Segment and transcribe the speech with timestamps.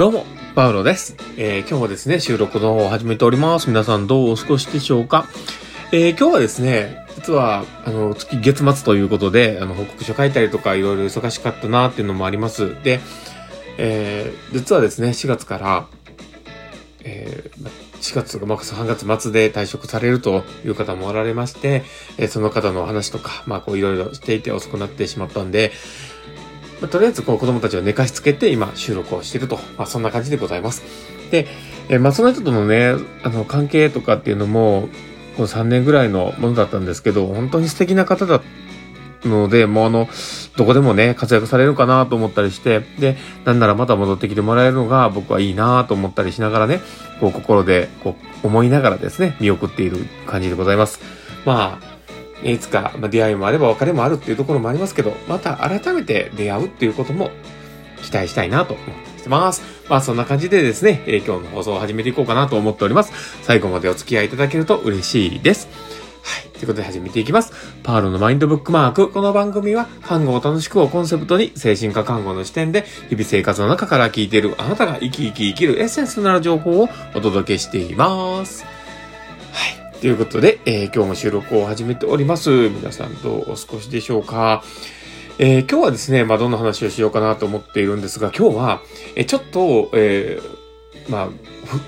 [0.00, 0.24] どうも、
[0.54, 1.14] パウロです。
[1.36, 3.68] えー今日もですね、収録の方を始めております。
[3.68, 5.26] 皆さんどうお過ごしでしょうか？
[5.92, 12.82] えー今日はですね、実は、あの、月月末ということで、あの、報告書書いたりとか、いろいろ忙しかったなっていうのもあります。
[12.82, 12.98] で、
[13.76, 15.86] えー実はですね、4月から、
[17.04, 21.84] えー4月とか、まあ、3月末で退職されるという方もおられまして、
[22.16, 25.72] えーその方のお話とか、まあ、こういろいろしていて遅くなってしまったんで、
[26.80, 30.82] まあ、とりあえずこう子供たちを寝かしつけて今収録をしてると、まあ、そんな感じでございます。
[31.30, 31.46] で、
[31.88, 34.88] えーまあその人とのね、あの関係とかっていうのも、
[35.36, 38.40] この3年ぐらいのものだったんですけど、本当に素敵な方だっ
[39.22, 40.08] たので、もうあの、
[40.56, 46.80] どこでもね、活躍されるかなと思ったりして、で、なんならまた戻ってきてもらえるのが僕はいいなと思ったりしながらね、
[47.20, 51.00] こう心でこう思いながらですね、見送っている感じでございます。
[51.44, 51.89] まあ、
[52.44, 57.30] いつか、ま、出会いもあれば別れもあるっていうところもありますけど、また改めて出会うっていうことも
[58.02, 58.86] 期待したいなと思っ
[59.22, 59.62] てます。
[59.88, 63.12] まあそんな感じでですね、え今日の放送を始めていこうかなと思っております。
[63.42, 65.68] 最後までお付き合いいただけると嬉しいです。
[66.22, 66.48] はい。
[66.50, 67.52] ということで始めていきます。
[67.82, 69.10] パールのマインドブックマーク。
[69.10, 78.79] この番組は、看護を楽しくをコンセプトに、精神科看護の視点で、日々生活の中から聞いているあなたが生き生き生きるエッセンスとなる情報をお届けしています。
[80.00, 82.70] ということで、えー今日も収録を始めております。
[82.70, 84.64] 皆さんどうお過ごしでしょうか
[85.38, 88.80] えー今日はですね、まあ、どんな話をしようかなと思っているんですが、今日は、
[89.14, 91.28] えーちょっと、えーまあ、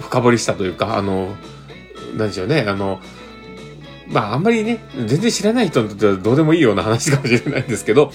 [0.00, 1.36] 深掘りしたというか、あの、
[2.16, 3.00] 何でしょうね、あの、
[4.08, 8.10] まあ、あんまりね、全然知らない人にとってはどうでもいいような話かもしれないんですけど、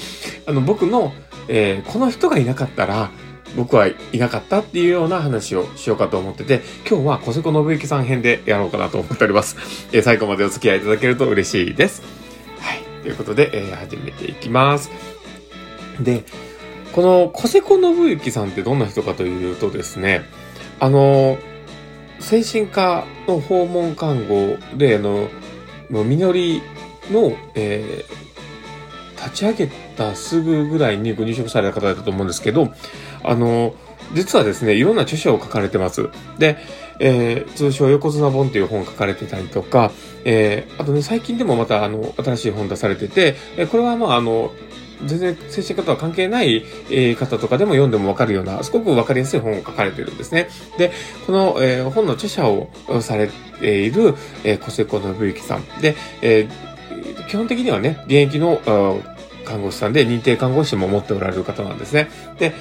[0.46, 1.14] あの、僕の、
[1.48, 3.12] えーこの人がいなかったら、
[3.56, 9.56] 僕はいなかったっていうような話をしようかと思ってて、今日は小瀬子信之さん編でやろうかなと思っております。
[9.94, 12.04] えー最後までお付き合いいただけると嬉しいです。
[12.60, 12.82] はい。
[13.04, 14.90] ということで、えー始めていきます。
[16.02, 16.24] で、
[16.92, 20.24] この小瀬子信之さんってどんな人かというとですね、
[20.80, 21.38] あの、
[22.20, 25.30] 精神科の訪問看護で、あの、
[25.90, 26.62] のみのり
[27.12, 28.25] の、えー
[29.18, 29.68] 立ち上げ
[29.98, 32.74] たすぐぐらいにご入職された方だと思うんですけど、
[33.24, 33.74] あの、
[34.14, 36.10] 実はですね、いろんな著書を書かれてます。
[36.38, 36.58] で、
[37.00, 39.92] えー通称横綱本っていう本を書かれてたりとか、
[40.26, 44.52] えーあとね、最近でもまた、あの、新しい本出されてて、えこれはまあ、あの、
[45.06, 50.48] 全然精神科とは関係ない、え方とかでも読んでもわかるような、すごくわかりやすい本を書かれてるんですね。
[50.78, 50.92] で、
[51.26, 52.70] この、えー本の著者を
[53.02, 55.64] されている、えー小瀬子信之さん。
[55.82, 56.75] で、えー
[57.28, 58.62] 基本的にはね、現役の
[59.46, 62.10] 看護師さんで認定看護師も持っておられる方なんですね。
[62.40, 62.54] で、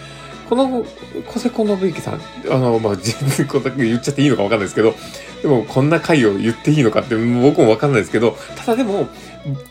[0.49, 0.85] この
[1.27, 4.95] 小瀬子信之さん、あの、まあ、 全然こんな言っちゃっていいのかわかんないですけど、
[5.43, 9.09] でもこんな回を言っていいのかって僕もわかんないですけど、ただでも、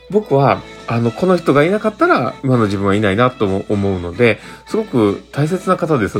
[0.09, 6.19] 僕は、あの、この人がいなかったら、今の自分はいないなと思うので、すごく大切な方です。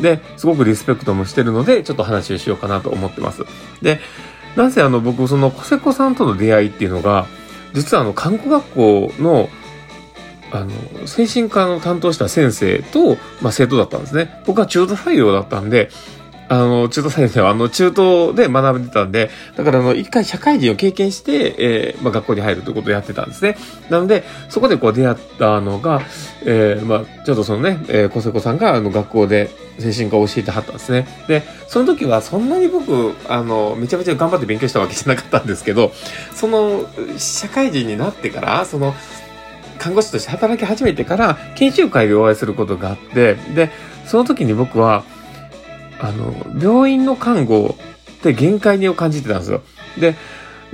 [0.00, 3.42] で、すごくリスペクトもしてるので、ちょっと話をしようかなと思ってます。
[3.82, 4.00] で、
[4.56, 7.26] なぜあの、僕、その、小瀬子さんとの出会いっていうのが、
[7.74, 9.50] 実はあの、看護学校の、
[10.52, 14.42] あの、精神科の担当した先生と、まあ、生徒だったんですね。
[14.46, 15.90] 僕は中途採用だったんで、
[16.48, 23.56] あの、中途採用では、あの、中途で学んでたんで、だから、あの、一回社会人を経験して、えーまあ、学校に入るということをやってたんですね。
[23.90, 26.02] なので、そこでこう出会ったのが、
[26.44, 31.06] えーまあ、ちょっとそのね、えー、小瀬子さんが、あの、学校で精神科を教えてはったんですね。
[31.28, 35.92] で、その時はそんなに僕、あの、めちゃめちゃ頑張って勉強したわけじゃなかったんですけど、
[36.32, 36.86] その、
[37.18, 38.94] 社会人になってから、その、
[39.78, 43.70] 看護師として働き始めてから、研修会でお会いすることがあって、で、
[44.06, 45.04] その時に僕は、
[46.00, 47.76] あの、病院の看護
[48.18, 49.62] って限界を感じてたんですよ。
[49.98, 50.14] で、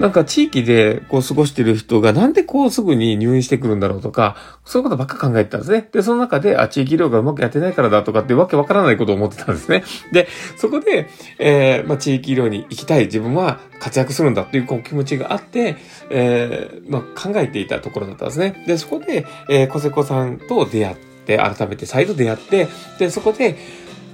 [0.00, 4.34] なんか地域でこう過ごしてる人がなんでこうすぐに入院してくるんだろうとか、
[4.64, 5.90] そういうことばっか考えてたんですね。
[5.92, 9.84] で、その中で、あ、地域医療がうまくやってないからだとかってわけわからないことを思ってたんですね。
[10.10, 15.76] で、そこで、えーまあ、地域医療に行きたい自分は活躍するんだっていうこう気持ちがあって、
[16.08, 18.64] えーまあ、考えていたところだったんですね。
[18.66, 20.96] で、そこで、えー、小瀬子さんと出会っ
[21.26, 22.68] て、改めて再度出会って、
[22.98, 23.58] で、そこで、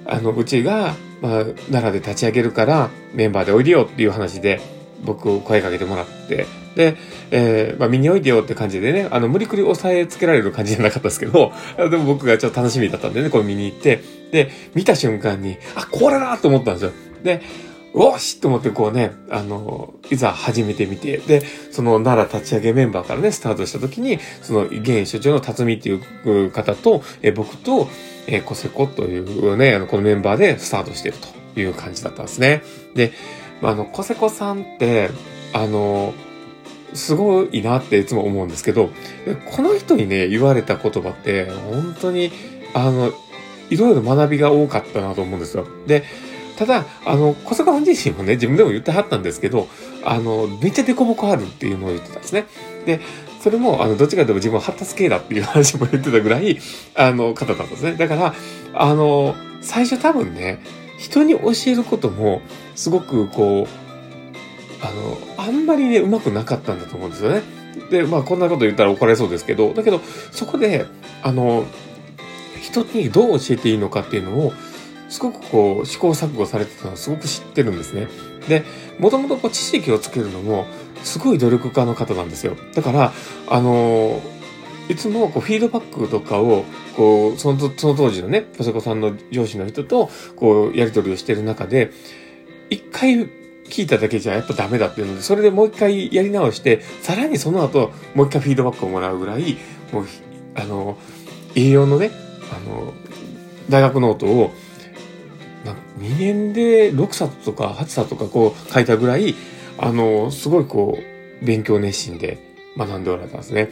[0.05, 4.61] あの、うちが、まあ、奈良で立ち上げるから、メンバーでおいでよっていう話で、
[5.05, 6.97] 僕を声かけてもらって、で、
[7.31, 14.01] えーまあ、見においでよって感じでね、あの、無理くり押さえつけられる感じじゃなかったですけど、でも僕がちょっと楽しみだったんでね、これ見に行って、
[14.31, 16.93] で、見た瞬間に、あ、これだと思ったんですよ。
[17.23, 17.41] で、
[17.99, 21.41] おしと思ってこうね、あの、いざ始めてみて、で、
[21.73, 27.89] その奈良立ち上げメンバーからね、スタートした時に、その現所長の辰巳っていう方と、え僕と、
[28.27, 31.17] え、コセコというね、あの、このメンバーでスタートしてる
[31.55, 32.63] という感じだったんですね。
[32.95, 33.13] で、
[33.63, 35.11] あ、あの、コセコさんって、
[35.53, 36.15] あの、
[36.95, 38.91] すごいなっていつも思うんですけど、
[39.51, 42.31] この人にね、言われた言葉って、本当に、
[42.75, 43.13] あの、
[43.71, 45.67] いろいろ学びが多かったなと思うんですよ。
[45.87, 46.05] で、
[46.57, 49.69] ただ、あの、小坂さん自身もね、自分でも言ってはったんですけど、
[50.05, 52.47] あの、めっちゃ凸凹あるっていうのを言ってたんですね。
[52.87, 53.01] で、
[53.41, 56.59] それも、あの、どっちかというと自分は発達系だっていう話も言ってたぐらい、
[56.95, 57.93] あの、方だったんですね。
[57.93, 58.35] だから、
[58.75, 60.61] あの、最初多分ね、
[60.99, 62.43] 人に教えることも、
[62.75, 67.43] すごくこう、あの、あんまりね、うまくなかったんだと思うんですよね。
[67.91, 70.01] で、まあ、こんなこと言ったら怒られそうですけど、だけど、
[70.33, 70.87] そこで、
[71.23, 71.65] あの、
[72.61, 74.53] 人にどう教えていいのかっていうのを、
[75.09, 78.09] すごくこう、試行錯誤されてたのをすごく知ってるんですね。
[78.49, 78.65] で、
[78.99, 80.67] もともとこう、知識をつけるのも、
[81.05, 82.57] すごい努力家の方なんですよ。
[82.75, 83.13] だから、
[83.49, 84.21] あの
[84.89, 86.65] いつもこうフィードバックとかを、
[86.97, 91.91] こう、その、その当時のね、パソコンさんの上司の人と、こう、やり取りをしてる中で、
[92.71, 93.29] 一回
[93.69, 99.57] 聞いただけじゃやっぱダメだっていうので、それでもう一回やり直して、さらにその後、もう一回フィードバックをもらうぐらい、
[99.93, 100.07] もう、
[100.55, 100.97] あの、
[101.55, 102.11] 栄養のね、
[102.53, 102.93] あの、
[103.69, 104.53] 大学ノートを、
[105.99, 109.35] 2年で6冊とか8冊とかこう書いたぐらい、
[109.79, 110.99] あの、すごいこ
[111.43, 112.39] う、勉強熱心で
[112.77, 113.71] 学んでおられたんですね。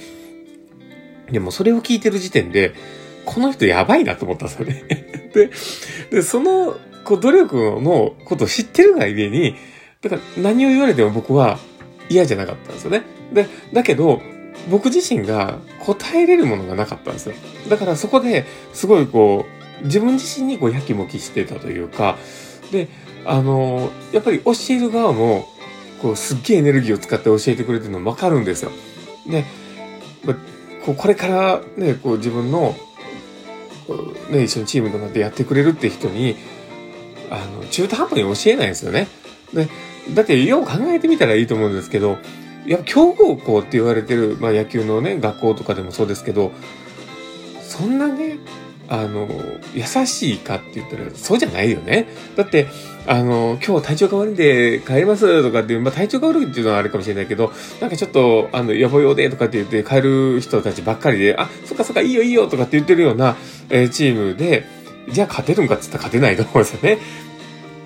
[1.34, 2.74] でもそれを聞いてる時点で、
[3.24, 4.84] この人やばいなと思ったんですよね。
[5.34, 5.50] で、
[6.10, 9.56] で、その、こう、努力のことを知ってるがゆえに、
[10.00, 11.58] だから何を言われても僕は
[12.08, 13.02] 嫌じゃなかったんですよね。
[13.32, 14.22] で、だけど、
[14.70, 17.34] 僕自身が答えれるものがなかったんですよ。
[17.68, 19.44] だからそこですごいこ
[19.82, 22.16] う、自分自身にこうやきもきしてたというか、
[22.70, 22.88] で、
[23.24, 25.48] あの、やっぱり教える側も、
[26.00, 28.70] こう、すっげえエネルギーを使って教えてくれてるのもわかるんですよ。
[29.26, 29.44] で、
[30.84, 32.74] こうこれからね、こう自分の、
[34.30, 36.36] ね、一緒にチームとなってやってくれるって人に、
[37.30, 39.08] あの、中途半端に教えないですよね。
[39.52, 39.68] で、
[40.12, 42.18] だって、よう考えてみたらいいと思うんですけど、
[42.66, 46.52] やっぱ強豪校って言われてる、まあ野球のね、学校とかでもそうですけど、
[47.62, 48.38] そんなね、
[48.88, 49.28] あの、
[49.74, 52.06] 優しいかって言ったら、そうじゃないよね。
[52.36, 52.66] だって、
[53.06, 63.36] あの、今日体調が悪いんで帰りますとかっていう、まあ体調が悪いっていうのはあるかもしれないけど、なんかちょっと、あの、やぼよでとかって言って帰る人たちばっかりで、あ、そっかそっか、いいよいいよとかって言ってるような、
[63.68, 64.64] えー、チームで、
[65.10, 66.98] じゃあ勝てるんかって言ったら勝てないと思うんですよね。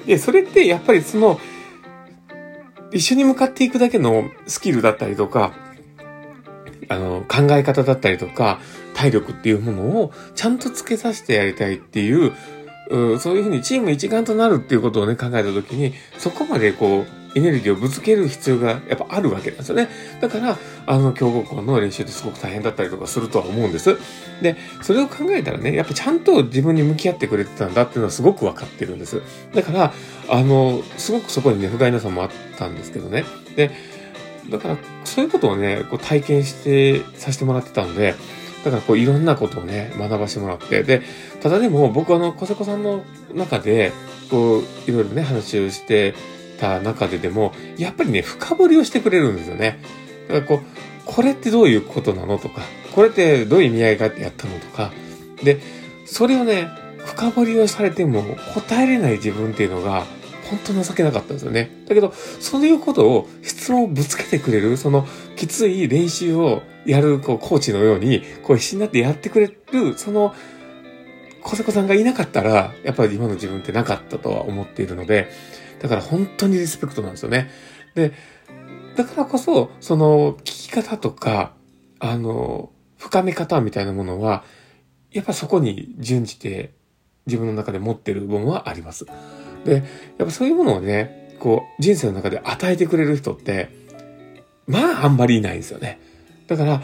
[0.07, 1.41] で、それってやっぱりその、
[2.93, 5.53] 一緒に向かっていくだけのスキルだったりとか、
[6.89, 8.61] あの、考え方だったりとか、
[8.95, 12.33] 体力っていうものをちゃんとつけさせてやりたいっていう、
[12.91, 19.89] うんそういうふうにチーム一丸となるっていうことをね、考えたときに、そこまでこう、エネルギーをぶつける必要がやっぱあるわけなんですよね。
[20.21, 23.99] だから、あの、強豪校の練習ってすごく大変だったりとかするとは思うんです。
[24.43, 29.23] で、それを考えたらね、やっぱちゃんと自分に向き合ってくれてたんだっていうのはすごくわかってるんです。
[29.55, 29.93] だから、
[30.29, 33.25] あの、すごくそこにね、不甲斐なさもあったんですけどね。
[33.57, 33.71] で、
[34.51, 38.15] だから、そういうことをね、こう体験してさせてもらってたんで、
[38.65, 40.83] だからこういろんなことをね、学ばせてもらって。
[40.83, 41.03] で、
[41.41, 43.93] ただでも僕あの、小瀬子さんの中で、
[44.31, 46.15] こう、いろいろね、話をして
[46.61, 49.81] た中ででも、やっぱりね、深掘りをしてくれるんですよね。
[50.29, 50.61] だからこう、
[51.05, 52.63] これってどういうことなのとか、
[52.95, 54.93] これってどういう意味合いがあってやったのとか、
[55.43, 55.61] で、
[56.05, 56.69] それをね、
[56.99, 58.23] 深掘りをされても
[58.55, 60.05] 答えれない自分っていうのが、
[60.51, 61.71] 本当情けなかったんですよね。
[61.87, 65.07] だけど、そういうことを質問をぶつけてくれる、その
[65.37, 70.35] きつい練習をやる、こう、コーチのように、こう、必死になってやってくれる、その、
[71.43, 75.31] 小瀬子さんがいなかったら、やっぱり今の自分ってなかったとは思っているので、
[75.81, 77.51] だから本当にリスペクトなんですよね。
[77.95, 78.13] で、
[78.97, 81.55] だからこそ、その、聞き方とか、
[82.01, 84.45] あの、深め方みたいなものは、
[85.13, 86.75] やっぱそこに準じて
[87.27, 89.07] 自分の中で持ってる部分はあります。
[89.65, 89.75] で、
[90.19, 93.71] やっぱそういうものをね、こう、人生の中で与えてくれる人って、
[94.67, 96.01] まあ、あんまりいないんですよね。
[96.47, 96.83] だから、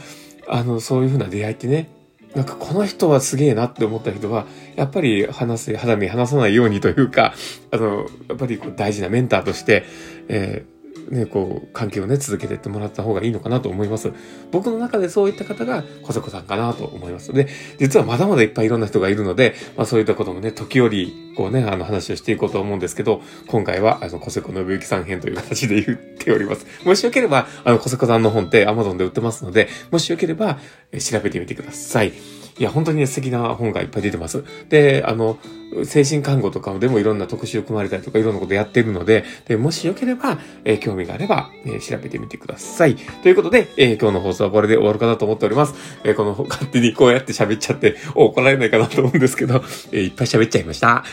[0.48, 1.88] あの、そういうふうな出会いってね、
[2.34, 7.34] なんかこの人はすげえなって思った人は、やっぱり話せ、肌身離さないようにというか、
[7.70, 9.84] あの、やっぱりこう大事なメンターとして、
[10.28, 10.64] え
[11.10, 14.12] ね、こう、関係をね、続けてってもらった方がいいのかなと思います。
[14.50, 17.32] 僕の中でそういった方が、小瀬子さんかなと思います。
[17.32, 26.66] で、実はまだまだいっぱいいろんな人がいるので、まあそういったこともね、時折、こうね、あの話をしていこうと思うんですけど、今回は、あの、小瀬子信之さん編という形で言っております。
[26.84, 30.58] もしよければ、あの、小瀬子さんの本って Amazon で売ってますので、もしよければ、
[30.98, 32.43] 調べてみてください。
[32.58, 34.44] いや、本当にね、素敵な本がいっぱい出てます。
[34.68, 35.38] で、あの、
[35.84, 42.94] 精神看護とかでもいろんな特集を組まれたりとかいろんなことやってるので、でもしよければ、えー、興味があれば、えー、調べてみてください。
[42.94, 45.74] ということで、えー、今日の放送はこれで終わるかなと思っております。
[46.04, 51.04] え、この勝手にこうやって喋っちゃって、怒られないかなと思うんですけど、え、いっぱい喋っちゃいました。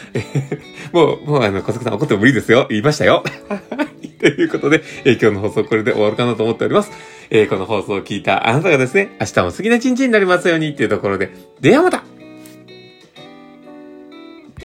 [0.93, 2.67] もう、もうあの、小坂さん怒っても無理ですよ。
[2.69, 3.23] 言いましたよ。
[4.19, 6.91] ということで、え、今日の放送これで終わるかなと思っております。
[7.33, 12.03] えー、この放送を聞いたあなたがですね、明日も好きな一日になりますようにっていうところで、ではまた